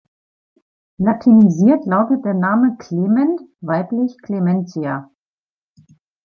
[0.97, 5.11] Latinisiert lautet der Name Clement, weiblich Clementia.